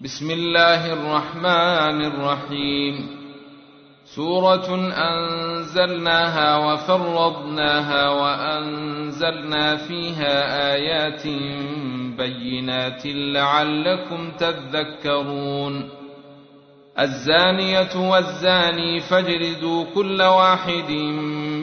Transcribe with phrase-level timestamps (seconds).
[0.00, 3.18] بسم الله الرحمن الرحيم.
[4.04, 10.34] سورة أنزلناها وفرضناها وأنزلنا فيها
[10.74, 11.26] آيات
[12.16, 15.90] بينات لعلكم تذكرون.
[17.00, 20.90] الزانية والزاني فاجردوا كل واحد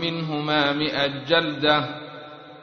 [0.03, 2.04] منهما مئة جلدة.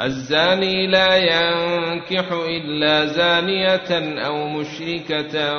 [0.00, 5.58] الزاني لا ينكح إلا زانية أو مشركة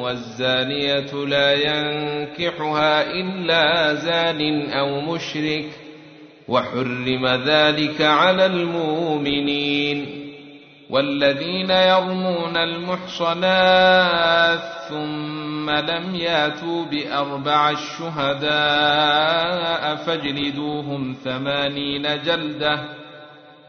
[0.00, 5.64] والزانية لا ينكحها إلا زان أو مشرك
[6.48, 10.22] وحرم ذلك على المؤمنين.
[10.90, 18.46] والذين يرمون المحصنات ثم لم ياتوا بأربع الشهداء
[19.96, 23.05] فاجلدوهم ثمانين جلدة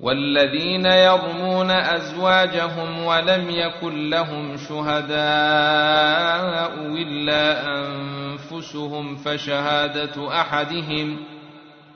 [0.00, 5.16] والذين يرمون أزواجهم ولم يكن لهم شهداء
[6.78, 11.18] إلا أنفسهم فشهادة أحدهم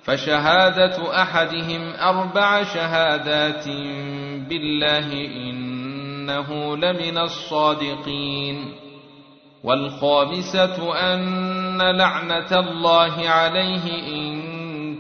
[0.03, 3.69] فشهادة أحدهم أربع شهادات
[4.49, 8.73] بالله إنه لمن الصادقين
[9.65, 14.41] والخامسة أن لعنة الله عليه إن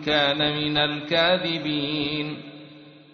[0.02, 2.49] كان من الكاذبين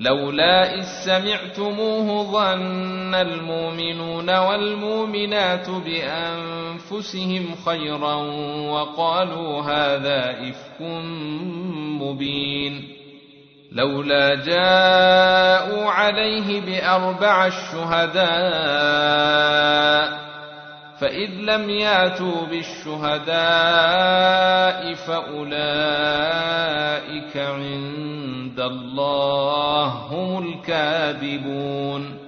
[0.00, 8.14] لولا إذ سمعتموه ظن المؤمنون والمؤمنات بأنفسهم خيرا
[8.70, 10.80] وقالوا هذا إفك
[12.00, 12.88] مبين.
[13.72, 18.20] لولا جاءوا عليه بأربع الشهداء
[21.00, 23.30] فإذ لم ياتوا بالشهداء
[24.94, 25.76] فأولئك
[27.36, 32.18] عند الله هم الكاذبون.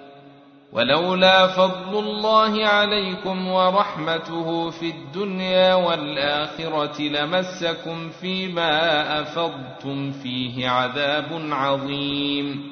[0.72, 12.71] ولولا فضل الله عليكم ورحمته في الدنيا والآخرة لمسكم فيما أفضتم فيه عذاب عظيم.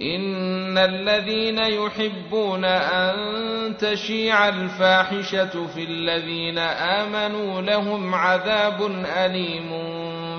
[0.00, 8.82] ان الذين يحبون ان تشيع الفاحشه في الذين امنوا لهم عذاب
[9.16, 9.70] اليم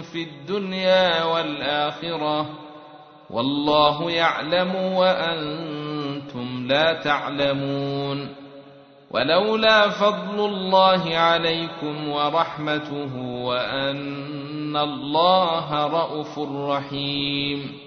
[0.02, 2.50] في الدنيا والاخره
[3.30, 8.36] والله يعلم وأنتم لا تعلمون
[9.12, 17.87] ولولا فضل الله عليكم ورحمته وأن الله رءوف رحيم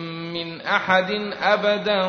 [0.33, 1.11] من أحد
[1.41, 2.05] أبدا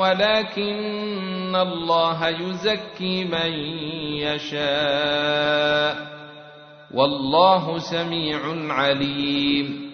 [0.00, 3.52] ولكن الله يزكي من
[4.22, 5.96] يشاء.
[6.94, 8.38] والله سميع
[8.74, 9.92] عليم.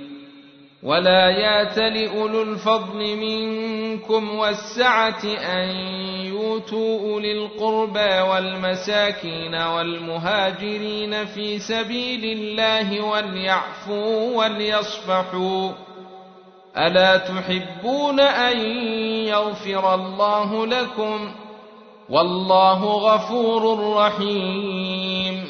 [0.82, 5.68] ولا يات لأولو الفضل منكم والسعة أن
[6.26, 15.87] يؤتوا أولي القربى والمساكين والمهاجرين في سبيل الله وليعفوا وليصفحوا.
[16.78, 18.60] ألا تحبون أن
[19.26, 21.32] يغفر الله لكم؟
[22.08, 25.46] والله غفور رحيم.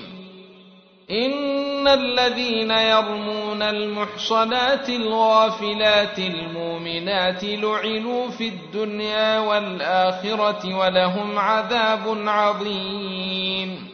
[1.11, 13.89] إن الذين يرمون المحصنات الغافلات المؤمنات لعنوا في الدنيا والآخرة ولهم عذاب عظيم.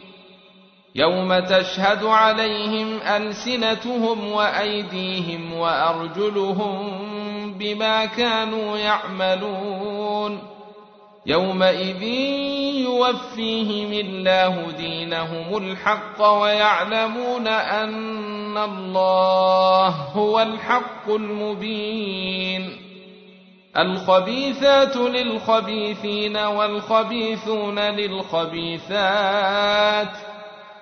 [0.95, 7.24] يوم تشهد عليهم ألسنتهم وأيديهم وأرجلهم
[7.59, 10.39] بما كانوا يعملون.
[11.25, 12.03] يومئذ
[12.83, 22.77] يوفيهم الله دينهم الحق ويعلمون أن الله هو الحق المبين.
[23.77, 28.97] الخبيثات للخبيثين والخبيثون للخبيثات.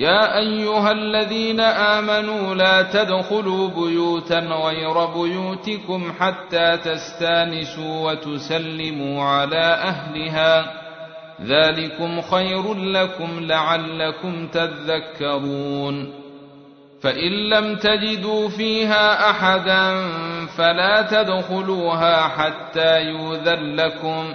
[0.00, 10.72] يا أيها الذين آمنوا لا تدخلوا بيوتا غير بيوتكم حتى تستانسوا وتسلموا على أهلها.
[11.42, 16.12] ذلكم خير لكم لعلكم تذكرون.
[17.02, 20.08] فإن لم تجدوا فيها أحدا
[20.46, 24.34] فلا تدخلوها حتى يؤذن لكم.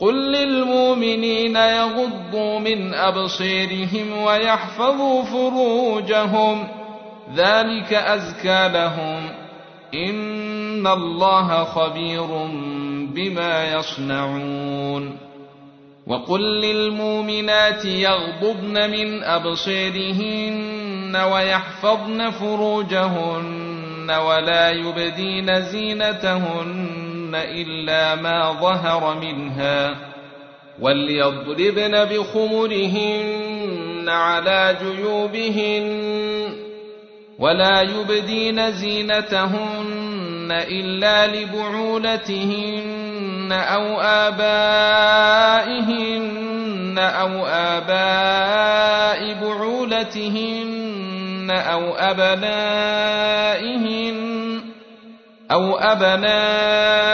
[0.00, 6.68] قل للمؤمنين يغضوا من أبصيرهم ويحفظوا فروجهم
[7.36, 9.28] ذلك أزكى لهم
[9.94, 12.26] إن الله خبير
[13.14, 15.16] بما يصنعون
[16.06, 26.99] وقل للمؤمنات يغضبن من أبصيرهن ويحفظن فروجهن ولا يبدين زينتهن
[27.34, 29.96] إلا ما ظهر منها
[30.80, 33.70] وليضربن بخمرهن
[34.08, 35.90] على جيوبهن
[37.38, 42.70] ولا يبدين زينتهن إلا لبعولتهن
[43.52, 45.10] أو آبائهن
[46.98, 50.90] أو آباء بعولتهن
[51.50, 53.30] أو أبنائهن
[55.50, 57.10] أو أبنائهن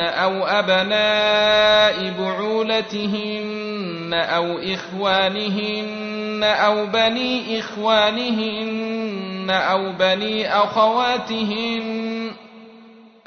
[0.00, 12.30] أو أبناء بعولتهن أو إخوانهن أو بني إخوانهن أو بني أخواتهن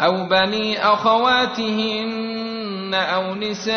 [0.02, 3.70] أو بني أخواتهن أو نسائهن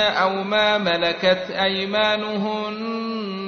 [0.00, 2.99] أو ما ملكت أيمانهن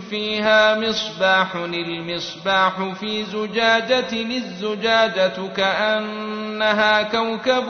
[0.00, 7.66] فيها مصباح المصباح في زجاجة الزجاجة كأنها كوكب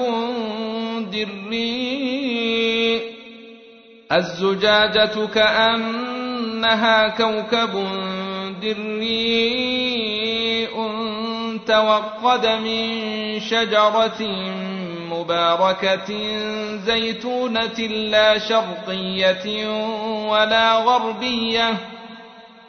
[1.13, 3.01] دري.
[4.13, 7.89] الزجاجة كأنها كوكب
[8.63, 9.75] دري.
[11.67, 14.23] توقد من شجرة
[15.11, 16.11] مباركة
[16.77, 19.67] زيتونة لا شرقية
[20.29, 21.75] ولا غربية.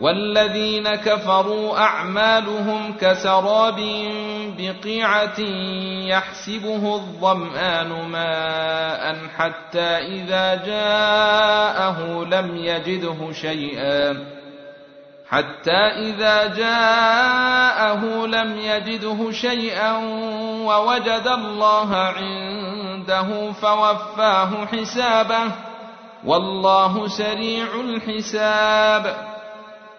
[0.00, 3.80] والذين كفروا أعمالهم كسراب
[4.58, 5.40] بقيعة
[6.08, 14.24] يحسبه الظمآن ماء حتى إذا جاءه لم يجده شيئا
[15.28, 19.96] حتى إذا جاءه لم يجده شيئا
[20.64, 25.52] ووجد الله عنده فوفاه حسابه
[26.24, 29.27] والله سريع الحساب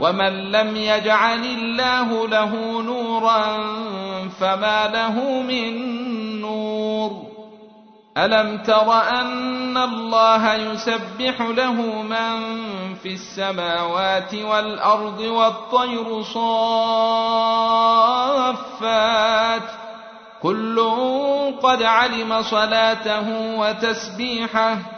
[0.00, 3.58] ومن لم يجعل الله له نورا
[4.40, 5.72] فما له من
[6.40, 7.28] نور
[8.18, 12.58] الم تر ان الله يسبح له من
[12.94, 16.48] في السماوات والارض والطير صافات
[20.42, 20.90] كل
[21.62, 24.97] قد علم صلاته وتسبيحه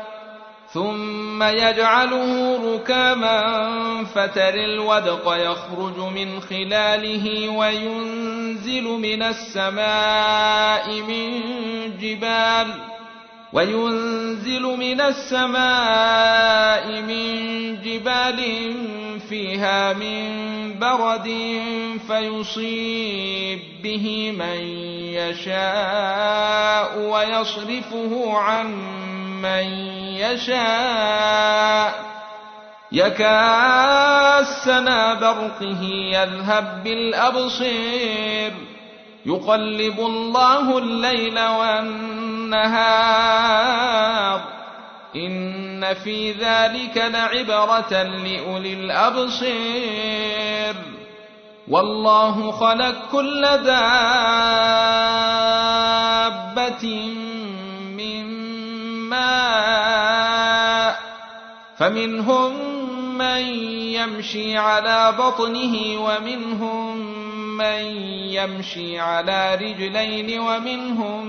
[0.73, 3.43] ثم يجعله ركاما
[4.03, 11.41] فتر الودق يخرج من خلاله وينزل من السماء من
[11.97, 12.67] جبال
[13.53, 17.35] وينزل من السماء من
[17.81, 18.39] جبال
[19.29, 20.23] فيها من
[20.79, 21.29] برد
[22.07, 24.61] فيصيب به من
[25.19, 29.01] يشاء ويصرفه عن
[29.41, 29.63] من
[30.17, 31.93] يشاء.
[32.91, 38.53] يكاسنا برقه يذهب بالأبصير.
[39.25, 42.61] يقلب الله الليل والنهار.
[45.15, 50.75] إن في ذلك لعبرة لأولي الأبصير.
[51.67, 53.71] والله خلق كل دابة
[59.11, 60.99] ماء
[61.77, 62.53] فمنهم
[63.17, 63.41] من
[63.97, 66.97] يمشي على بطنه ومنهم
[67.57, 67.81] من
[68.37, 71.25] يمشي على رجلين ومنهم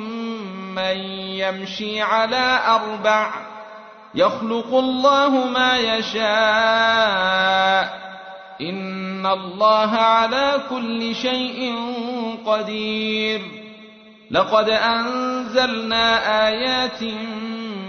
[0.74, 0.96] من
[1.42, 3.30] يمشي على أربع
[4.14, 6.22] يخلق الله ما يشاء
[8.60, 11.74] إن الله على كل شيء
[12.46, 13.42] قدير
[14.30, 16.04] لقد أنزلنا
[16.48, 17.02] آيات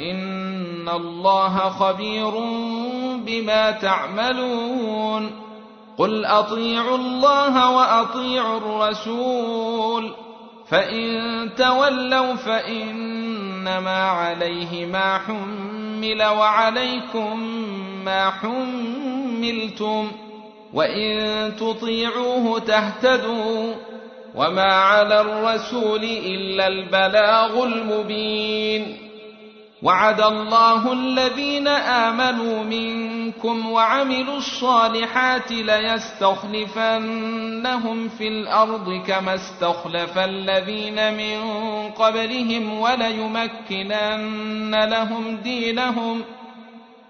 [0.00, 2.30] ان الله خبير
[3.26, 5.30] بما تعملون
[5.98, 10.10] قل اطيعوا الله واطيعوا الرسول
[10.68, 17.42] فان تولوا فانما عليه ما حمل وعليكم
[18.04, 20.10] ما حملتم
[20.74, 23.74] وان تطيعوه تهتدوا
[24.34, 29.07] وما على الرسول الا البلاغ المبين
[29.82, 36.48] وعد الله الذين آمنوا منكم وعملوا الصالحات ليستخلفنهم
[38.08, 41.40] في الأرض كما استخلف الذين من
[41.90, 46.22] قبلهم وليمكنن لهم دينهم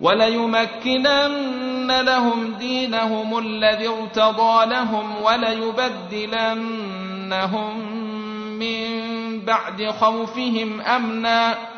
[0.01, 6.59] وليمكنن لهم دينهم الذي ارتضى لهم وليبدلنهم
[8.59, 9.01] من
[9.41, 11.78] بعد خوفهم أمنا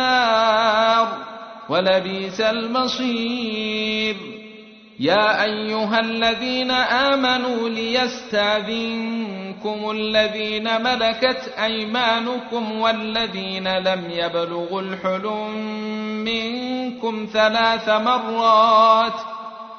[0.00, 1.08] النار
[1.68, 4.16] ولبئس المصير.
[5.00, 9.10] يا أيها الذين آمنوا ليستأذنكم
[9.90, 15.54] الذين ملكت أيمانكم والذين لم يبلغوا الحلم
[16.24, 19.12] منكم ثلاث مرات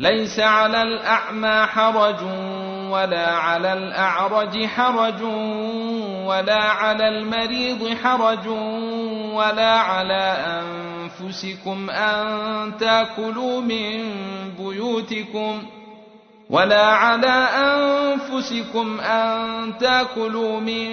[0.00, 2.22] ليس على الأعمى حرج
[2.90, 5.22] ولا على الأعرج حرج
[6.26, 8.46] ولا على المريض حرج
[9.34, 14.04] ولا على أنفسكم أن تأكلوا من
[14.58, 15.62] بيوتكم
[16.50, 20.88] ولا على أنفسكم أن تأكلوا من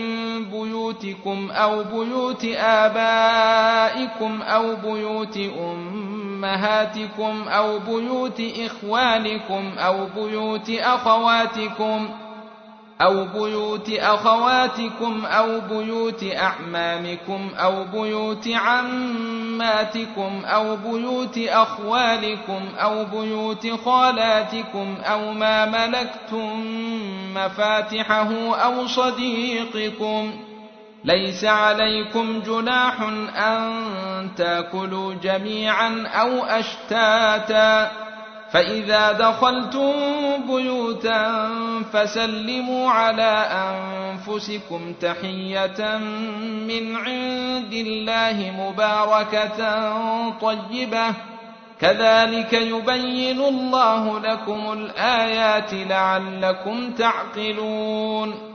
[0.52, 5.38] بيوتكم أو بيوت آبائكم أو بيوت
[6.36, 12.10] أمهاتكم أو بيوت إخوانكم أو بيوت أخواتكم
[13.02, 24.96] أو بيوت أخواتكم أو بيوت أعمامكم أو بيوت عماتكم أو بيوت أخوالكم أو بيوت خالاتكم
[25.04, 26.64] أو ما ملكتم
[27.36, 30.32] مفاتحه أو صديقكم
[31.06, 33.02] ليس عليكم جناح
[33.38, 33.86] أن
[34.38, 37.92] تأكلوا جميعا أو أشتاتا.
[38.52, 39.94] فإذا دخلتم
[40.48, 41.50] بيوتا
[41.94, 45.98] فسلموا على أنفسكم تحية
[46.68, 49.60] من عند الله مباركة
[50.42, 51.14] طيبة.
[51.82, 58.55] كذلك يبين الله لكم الآيات لعلكم تعقلون.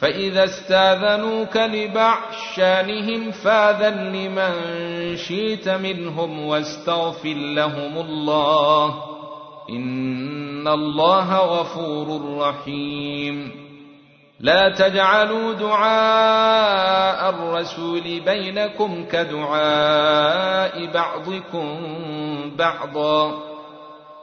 [0.00, 2.22] فإذا استاذنوك لبعض
[2.54, 4.52] شانهم فاذن لمن
[5.16, 8.94] شئت منهم واستغفر لهم الله.
[9.70, 13.50] إن الله غفور رحيم.
[14.40, 21.80] لا تجعلوا دعاء الرسول بينكم كدعاء بعضكم
[22.58, 23.57] بعضا.